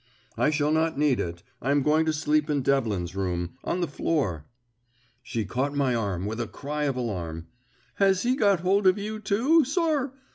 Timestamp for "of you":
8.87-9.19